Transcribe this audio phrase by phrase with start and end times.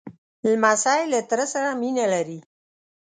[0.49, 2.39] لمسی له تره سره مینه لري.